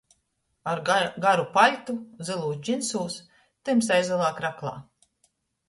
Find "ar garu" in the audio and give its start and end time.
0.69-1.45